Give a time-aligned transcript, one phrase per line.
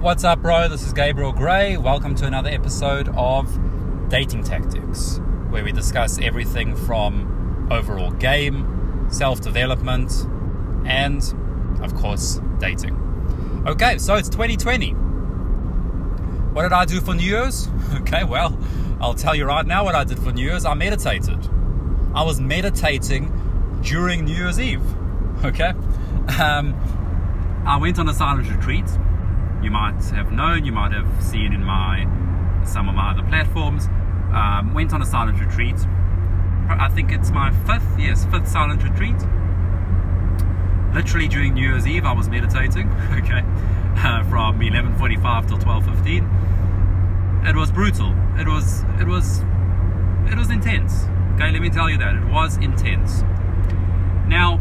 [0.00, 0.68] What's up, bro?
[0.68, 1.76] This is Gabriel Gray.
[1.76, 5.18] Welcome to another episode of Dating Tactics,
[5.50, 10.12] where we discuss everything from overall game, self development,
[10.86, 11.20] and,
[11.82, 12.94] of course, dating.
[13.66, 14.92] Okay, so it's 2020.
[16.52, 17.68] What did I do for New Year's?
[17.96, 18.56] Okay, well,
[19.00, 20.64] I'll tell you right now what I did for New Year's.
[20.64, 21.44] I meditated.
[22.14, 24.80] I was meditating during New Year's Eve.
[25.44, 25.72] Okay?
[26.40, 26.76] Um,
[27.66, 28.86] I went on a silent retreat
[29.62, 32.06] you might have known, you might have seen in my
[32.64, 33.86] some of my other platforms.
[34.32, 35.76] Um, went on a silent retreat.
[36.68, 39.16] I think it's my fifth, yes, fifth silent retreat.
[40.94, 42.88] Literally during New Year's Eve, I was meditating.
[43.18, 43.42] Okay,
[43.96, 47.48] uh, from 11:45 till 12:15.
[47.48, 48.14] It was brutal.
[48.38, 49.42] It was, it was,
[50.30, 51.04] it was intense.
[51.34, 53.22] Okay, let me tell you that it was intense.
[54.26, 54.58] Now,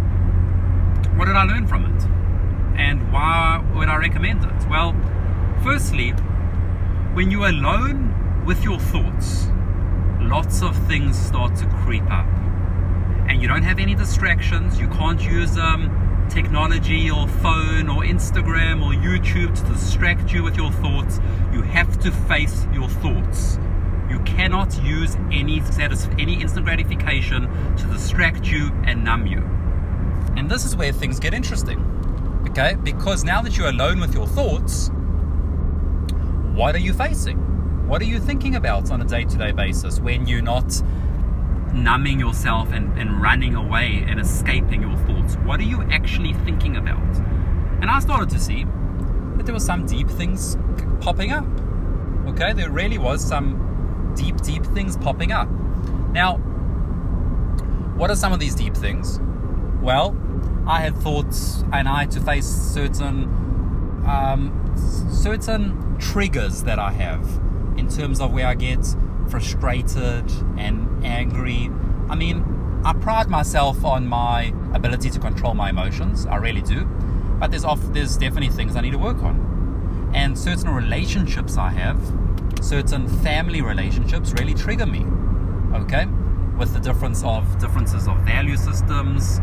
[1.16, 2.17] what did I learn from it?
[2.78, 4.70] And why would I recommend it?
[4.70, 4.96] Well,
[5.64, 6.12] firstly,
[7.14, 9.48] when you're alone with your thoughts,
[10.22, 12.28] lots of things start to creep up.
[13.28, 14.80] And you don't have any distractions.
[14.80, 20.56] You can't use um, technology or phone or Instagram or YouTube to distract you with
[20.56, 21.20] your thoughts.
[21.52, 23.58] You have to face your thoughts.
[24.10, 25.62] You cannot use any
[26.18, 29.40] any instant gratification to distract you and numb you.
[30.38, 32.07] And this is where things get interesting.
[32.58, 32.74] Okay?
[32.74, 34.90] Because now that you're alone with your thoughts,
[36.56, 37.38] what are you facing?
[37.88, 40.82] What are you thinking about on a day to day basis when you're not
[41.72, 45.36] numbing yourself and, and running away and escaping your thoughts?
[45.36, 47.18] What are you actually thinking about?
[47.80, 48.66] And I started to see
[49.36, 50.58] that there were some deep things
[51.00, 51.46] popping up.
[52.30, 52.54] Okay?
[52.54, 55.48] There really was some deep, deep things popping up.
[56.10, 56.38] Now,
[57.98, 59.20] what are some of these deep things?
[59.80, 60.18] Well,
[60.68, 63.24] I had thoughts and I had to face certain
[64.06, 64.74] um,
[65.12, 67.26] certain triggers that I have
[67.78, 68.86] in terms of where I get
[69.30, 71.72] frustrated and angry.
[72.10, 76.26] I mean, I pride myself on my ability to control my emotions.
[76.26, 76.86] I really do.
[77.40, 80.12] But there's off, there's definitely things I need to work on.
[80.14, 82.00] And certain relationships I have,
[82.62, 85.06] certain family relationships really trigger me.
[85.74, 86.06] Okay?
[86.58, 89.40] With the difference of differences of value systems,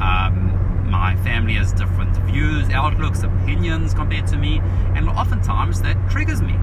[0.00, 0.57] um,
[0.88, 4.60] my family has different views, outlooks, opinions compared to me,
[4.94, 6.54] and oftentimes that triggers me.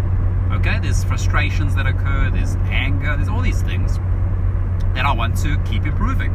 [0.51, 3.97] Okay, there's frustrations that occur, there's anger, there's all these things
[4.93, 6.31] that I want to keep improving.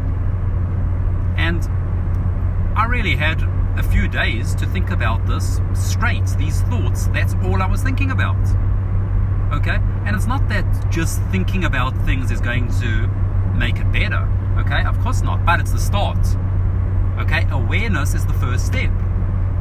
[1.37, 1.63] And
[2.77, 3.43] I really had
[3.79, 7.07] a few days to think about this straight, these thoughts.
[7.09, 8.37] That's all I was thinking about.
[9.53, 9.79] Okay?
[10.05, 13.07] And it's not that just thinking about things is going to
[13.57, 14.29] make it better.
[14.59, 14.85] Okay?
[14.85, 16.19] Of course not, but it's the start.
[17.19, 18.91] Okay, awareness is the first step.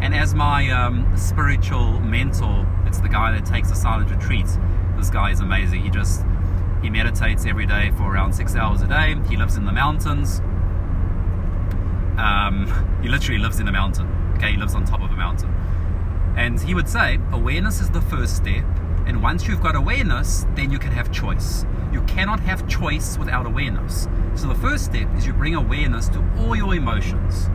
[0.02, 4.58] And as my um, spiritual mentor, it's the guy that takes the silent retreats.
[4.98, 5.82] This guy is amazing.
[5.82, 6.26] He just
[6.82, 9.18] he meditates every day for around six hours a day.
[9.28, 10.40] He lives in the mountains.
[12.18, 14.08] Um, he literally lives in a mountain.
[14.38, 15.54] Okay, he lives on top of a mountain.
[16.38, 18.64] And he would say, awareness is the first step.
[19.06, 21.66] And once you've got awareness, then you can have choice.
[21.92, 24.08] You cannot have choice without awareness.
[24.36, 27.46] So the first step is you bring awareness to all your emotions,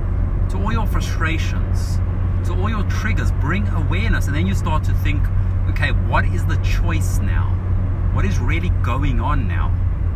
[0.51, 1.99] to all your frustrations,
[2.47, 3.31] to all your triggers.
[3.33, 5.23] Bring awareness, and then you start to think,
[5.71, 7.51] okay, what is the choice now?
[8.13, 9.73] What is really going on now?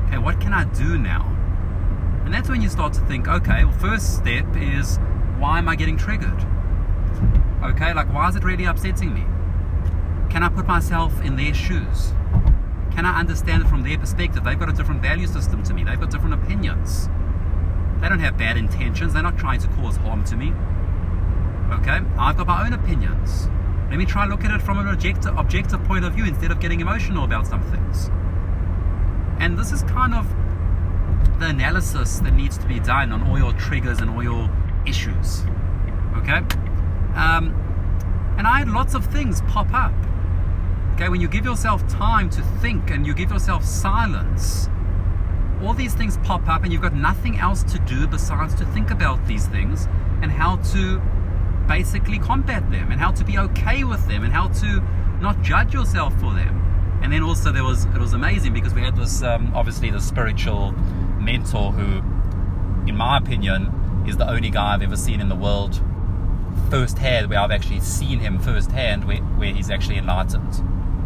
[0.06, 1.34] Okay, what can I do now?
[2.24, 4.98] And that's when you start to think, okay, well, first step is
[5.38, 6.44] why am I getting triggered?
[7.62, 9.24] Okay, like why is it really upsetting me?
[10.28, 12.12] Can I put myself in their shoes?
[12.98, 14.42] Can I understand it from their perspective?
[14.42, 17.06] They've got a different value system to me, they've got different opinions.
[18.00, 20.48] They don't have bad intentions, they're not trying to cause harm to me.
[21.76, 22.04] Okay?
[22.18, 23.46] I've got my own opinions.
[23.88, 26.50] Let me try and look at it from an objective, objective point of view instead
[26.50, 28.10] of getting emotional about some things.
[29.38, 30.28] And this is kind of
[31.38, 34.50] the analysis that needs to be done on all your triggers and all your
[34.84, 35.44] issues.
[36.16, 36.38] Okay?
[37.14, 37.54] Um,
[38.36, 39.94] and I had lots of things pop up
[40.98, 44.68] Okay, when you give yourself time to think and you give yourself silence,
[45.62, 48.90] all these things pop up and you've got nothing else to do besides to think
[48.90, 49.86] about these things
[50.22, 51.00] and how to
[51.68, 54.82] basically combat them and how to be okay with them and how to
[55.20, 57.00] not judge yourself for them.
[57.00, 60.00] And then also there was it was amazing because we had this um, obviously the
[60.00, 60.72] spiritual
[61.20, 61.98] mentor who,
[62.88, 65.80] in my opinion, is the only guy I've ever seen in the world
[66.70, 70.60] firsthand where I've actually seen him firsthand where, where he's actually enlightened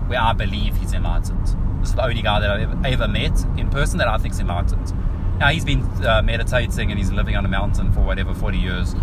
[0.08, 1.46] where I believe he's enlightened.
[1.80, 4.38] This is the only guy that I've ever, ever met in person that I think's
[4.38, 4.92] enlightened.
[5.38, 8.94] Now he's been uh, meditating and he's living on a mountain for whatever 40 years.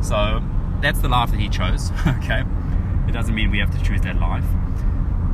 [0.00, 0.42] So
[0.80, 1.90] that's the life that he chose.
[2.06, 2.42] okay,
[3.08, 4.44] it doesn't mean we have to choose that life.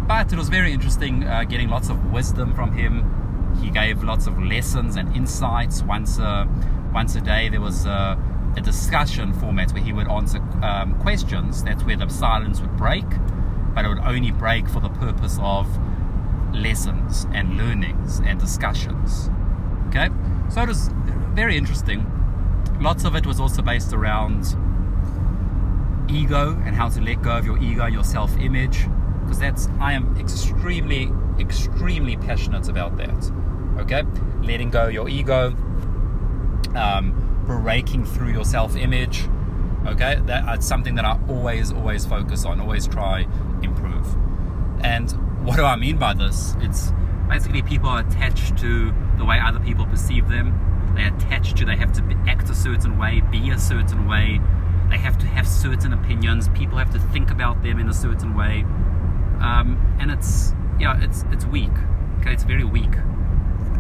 [0.07, 3.57] But it was very interesting uh, getting lots of wisdom from him.
[3.63, 5.83] He gave lots of lessons and insights.
[5.83, 6.49] Once a,
[6.93, 8.19] once a day, there was a,
[8.57, 11.63] a discussion format where he would answer um, questions.
[11.63, 13.05] That's where the silence would break,
[13.75, 15.67] but it would only break for the purpose of
[16.55, 19.31] lessons and learnings and discussions.
[19.89, 20.09] Okay,
[20.51, 20.91] so it was
[21.35, 22.07] very interesting.
[22.81, 24.57] Lots of it was also based around
[26.09, 28.87] ego and how to let go of your ego, your self image,
[29.23, 33.33] because that's, I am extremely, extremely passionate about that.
[33.79, 34.03] Okay,
[34.43, 35.49] letting go your ego,
[36.75, 39.29] um, breaking through your self image.
[39.87, 43.27] Okay, that's something that I always, always focus on, always try
[43.63, 44.07] improve.
[44.83, 45.11] And
[45.45, 46.55] what do I mean by this?
[46.61, 46.93] It's
[47.29, 50.95] basically people are attached to the way other people perceive them.
[50.95, 54.41] They're attached to, they have to act a certain way, be a certain way.
[54.91, 56.49] They have to have certain opinions.
[56.51, 58.65] People have to think about them in a certain way.
[59.41, 61.73] Um, and it's, yeah, it's, it's weak.
[62.21, 62.95] Okay, it's very weak.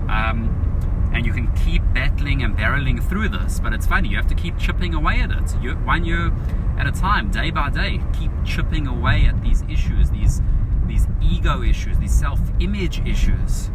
[0.08, 0.71] Um,
[1.12, 4.34] and you can keep battling and barreling through this, but it's funny, you have to
[4.34, 5.54] keep chipping away at it.
[5.60, 6.32] You, one year
[6.78, 10.40] at a time, day by day, keep chipping away at these issues, these
[10.86, 13.70] these ego issues, these self-image issues.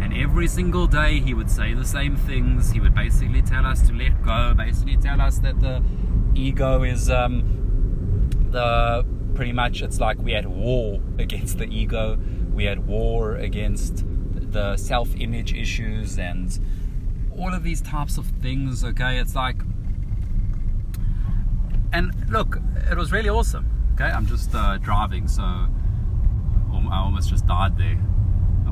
[0.00, 2.70] And every single day he would say the same things.
[2.70, 5.82] He would basically tell us to let go, basically tell us that the
[6.34, 9.04] ego is um, the
[9.34, 12.18] pretty much it's like we had war against the ego,
[12.52, 14.04] we had war against
[14.56, 16.58] the self-image issues and
[17.36, 18.82] all of these types of things.
[18.82, 19.56] Okay, it's like,
[21.92, 22.58] and look,
[22.90, 23.66] it was really awesome.
[23.92, 25.68] Okay, I'm just uh, driving, so I
[27.04, 27.96] almost just died there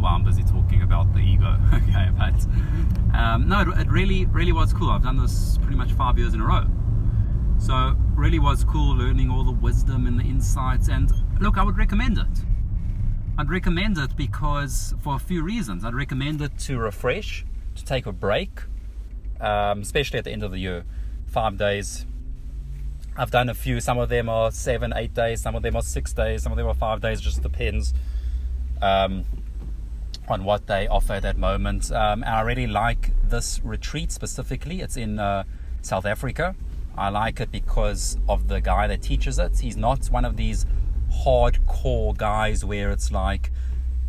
[0.01, 1.55] while I'm busy talking about the ego.
[1.75, 2.39] okay, but
[3.15, 4.89] um, no, it, it, really, really was cool.
[4.89, 6.65] I've done this pretty much five years in a row.
[7.59, 10.89] So really was cool learning all the wisdom and the insights.
[10.89, 12.45] And look, I would recommend it.
[13.37, 15.85] I'd recommend it because for a few reasons.
[15.85, 17.45] I'd recommend it to refresh,
[17.75, 18.61] to take a break,
[19.41, 20.85] um, especially at the end of the year.
[21.27, 22.07] Five days,
[23.17, 23.81] I've done a few.
[23.81, 25.41] Some of them are seven, eight days.
[25.41, 26.45] Some of them are six days.
[26.45, 27.21] Some of them are five days.
[27.21, 27.93] Just depends
[28.81, 29.25] um,
[30.29, 31.91] on what they offer at that moment.
[31.91, 34.81] Um, and I really like this retreat specifically.
[34.81, 35.43] It's in uh,
[35.83, 36.55] South Africa.
[36.97, 39.59] I like it because of the guy that teaches it.
[39.59, 40.67] He's not one of these
[41.25, 43.51] hardcore guys where it's like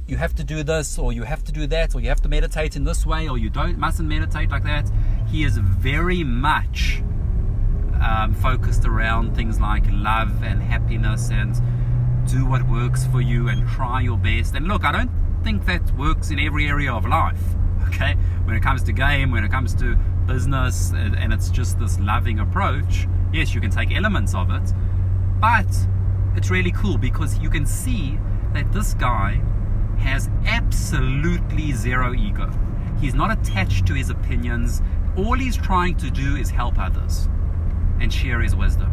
[0.07, 2.30] you have to do this or you have to do that or you have to
[2.30, 4.90] meditate in this way or you don't mustn't meditate like that.
[5.28, 7.02] He is very much
[8.02, 11.56] um, focused around things like love and happiness and
[12.28, 14.56] do what works for you and try your best.
[14.56, 15.12] And look, I don't
[15.44, 17.42] think that works in every area of life.
[17.90, 18.16] Okay,
[18.46, 22.40] when it comes to game, when it comes to business, and it's just this loving
[22.40, 23.08] approach.
[23.31, 24.74] Yes, you can take elements of it,
[25.40, 25.68] but
[26.36, 28.18] it's really cool because you can see
[28.54, 29.42] that this guy
[30.00, 32.52] has absolutely zero ego.
[33.00, 34.82] He's not attached to his opinions.
[35.18, 37.30] All he's trying to do is help others
[38.00, 38.92] and share his wisdom.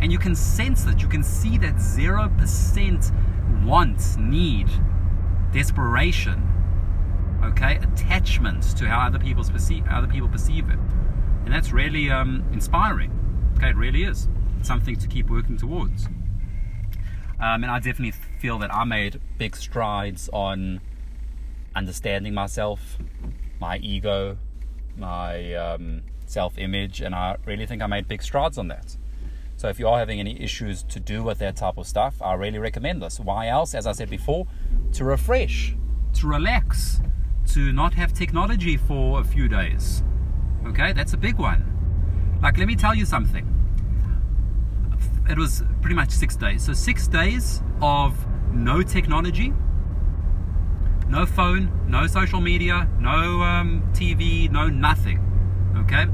[0.00, 4.68] And you can sense it, you can see that 0% want, need,
[5.52, 6.42] desperation,
[7.44, 10.78] okay, attachment to how other people perceive other people perceive it.
[11.44, 13.12] And that's really um, inspiring.
[13.56, 14.28] Okay, it really is.
[14.58, 16.08] It's something to keep working towards.
[17.40, 20.80] Um, and I definitely feel that I made big strides on
[21.74, 22.98] understanding myself,
[23.58, 24.36] my ego,
[24.96, 28.96] my um, self image, and I really think I made big strides on that.
[29.56, 32.34] So, if you are having any issues to do with that type of stuff, I
[32.34, 33.18] really recommend this.
[33.18, 33.74] Why else?
[33.74, 34.46] As I said before,
[34.92, 35.74] to refresh,
[36.14, 37.00] to relax,
[37.52, 40.02] to not have technology for a few days.
[40.66, 42.38] Okay, that's a big one.
[42.42, 43.59] Like, let me tell you something.
[45.28, 46.64] It was pretty much six days.
[46.64, 48.14] So, six days of
[48.52, 49.52] no technology,
[51.08, 55.18] no phone, no social media, no um, TV, no nothing.
[55.76, 56.06] Okay,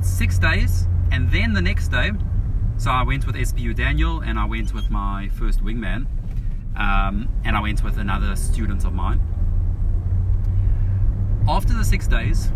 [0.00, 2.10] six days, and then the next day,
[2.76, 6.06] so I went with SPU Daniel and I went with my first wingman,
[6.76, 9.20] um, and I went with another student of mine.
[11.48, 12.52] After the six days,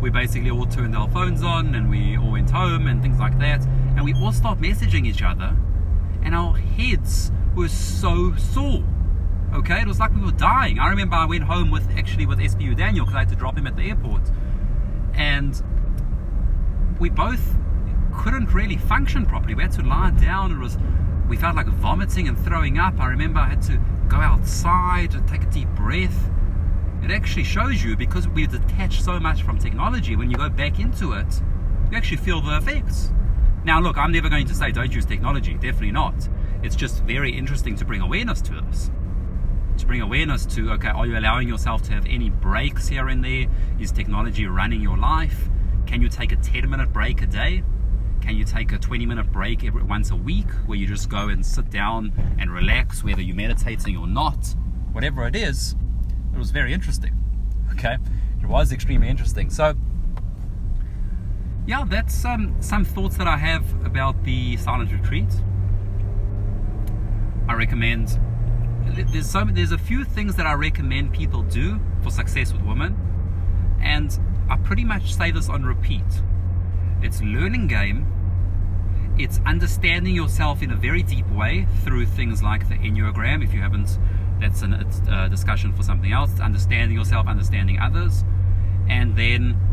[0.00, 3.38] we basically all turned our phones on and we all went home and things like
[3.38, 3.66] that,
[4.00, 5.54] and we all stopped messaging each other,
[6.22, 8.82] and our heads were so sore.
[9.52, 10.78] Okay, it was like we were dying.
[10.78, 13.58] I remember I went home with actually with SPU Daniel because I had to drop
[13.58, 14.22] him at the airport,
[15.12, 15.62] and
[16.98, 17.58] we both
[18.14, 19.54] couldn't really function properly.
[19.54, 20.50] We had to lie down.
[20.50, 20.78] It was
[21.28, 22.98] we felt like vomiting and throwing up.
[22.98, 23.78] I remember I had to
[24.08, 26.30] go outside and take a deep breath.
[27.04, 30.16] It actually shows you because we've detached so much from technology.
[30.16, 31.42] When you go back into it,
[31.90, 33.12] you actually feel the effects.
[33.64, 36.28] Now, look, I'm never going to say don't use technology, definitely not.
[36.62, 38.90] It's just very interesting to bring awareness to this.
[39.78, 43.22] To bring awareness to, okay, are you allowing yourself to have any breaks here and
[43.22, 43.46] there?
[43.78, 45.48] Is technology running your life?
[45.86, 47.62] Can you take a 10 minute break a day?
[48.20, 51.28] Can you take a 20 minute break every once a week where you just go
[51.28, 54.54] and sit down and relax, whether you're meditating or not?
[54.92, 55.74] Whatever it is,
[56.32, 57.16] it was very interesting.
[57.72, 57.96] Okay,
[58.42, 59.50] it was extremely interesting.
[59.50, 59.74] So,
[61.70, 65.28] yeah, that's um, some thoughts that I have about the silent retreat.
[67.48, 68.18] I recommend.
[69.12, 72.96] There's so there's a few things that I recommend people do for success with women,
[73.80, 74.18] and
[74.50, 76.02] I pretty much say this on repeat.
[77.02, 78.04] It's learning game.
[79.16, 83.44] It's understanding yourself in a very deep way through things like the Enneagram.
[83.44, 83.96] If you haven't,
[84.40, 86.32] that's a uh, discussion for something else.
[86.32, 88.24] It's understanding yourself, understanding others,
[88.88, 89.69] and then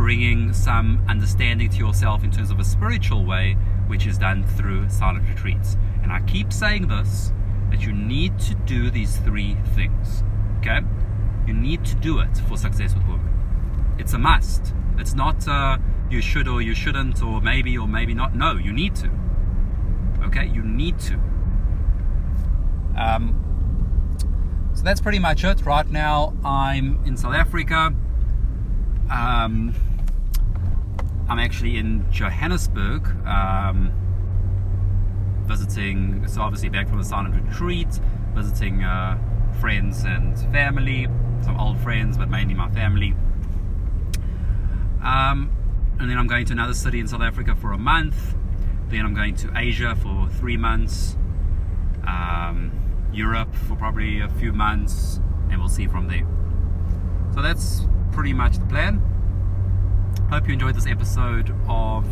[0.00, 3.52] bringing some understanding to yourself in terms of a spiritual way,
[3.86, 5.76] which is done through silent retreats.
[6.02, 7.34] And I keep saying this
[7.70, 10.22] that you need to do these three things.
[10.60, 10.80] Okay?
[11.46, 13.28] You need to do it for success with women.
[13.98, 14.72] It's a must.
[14.96, 15.46] It's not
[16.10, 18.34] you should or you shouldn't or maybe or maybe not.
[18.34, 19.10] No, you need to.
[20.22, 20.46] Okay?
[20.46, 21.20] You need to.
[22.96, 23.36] Um,
[24.72, 25.66] so that's pretty much it.
[25.66, 27.92] Right now, I'm in South Africa.
[29.10, 29.74] Um,
[31.30, 33.92] I'm actually in Johannesburg, um,
[35.44, 38.00] visiting, so obviously back from the silent retreat,
[38.34, 39.16] visiting uh,
[39.60, 41.06] friends and family,
[41.42, 43.14] some old friends, but mainly my family.
[45.04, 45.52] Um,
[46.00, 48.34] and then I'm going to another city in South Africa for a month.
[48.88, 51.16] Then I'm going to Asia for three months,
[52.08, 52.72] um,
[53.12, 56.26] Europe for probably a few months, and we'll see from there.
[57.34, 59.09] So that's pretty much the plan.
[60.30, 62.06] Hope you enjoyed this episode of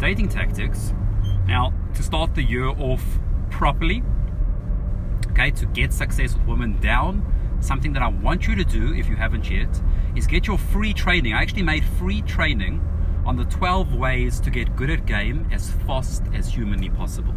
[0.00, 0.92] Dating Tactics.
[1.46, 3.04] Now, to start the year off
[3.50, 4.02] properly,
[5.30, 7.24] okay, to get success with women down,
[7.60, 9.80] something that I want you to do if you haven't yet
[10.16, 11.34] is get your free training.
[11.34, 12.80] I actually made free training
[13.24, 17.34] on the 12 ways to get good at game as fast as humanly possible.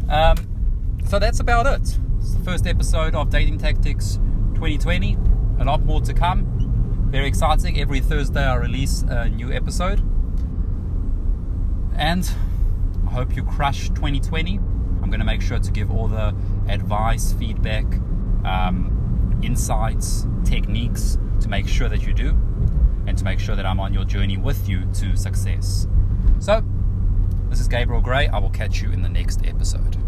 [0.08, 0.36] Um,
[1.08, 1.98] so that's about it.
[2.18, 4.14] It's the first episode of Dating Tactics
[4.54, 5.18] 2020.
[5.60, 6.61] A lot more to come
[7.12, 7.78] very exciting.
[7.78, 10.00] Every Thursday I release a new episode.
[11.94, 12.28] And
[13.06, 14.56] I hope you crush 2020.
[14.56, 16.34] I'm going to make sure to give all the
[16.68, 17.84] advice, feedback,
[18.46, 22.30] um, insights, techniques to make sure that you do,
[23.06, 25.86] and to make sure that I'm on your journey with you to success.
[26.38, 26.64] So,
[27.50, 28.28] this is Gabriel Gray.
[28.28, 30.01] I will catch you in the next episode.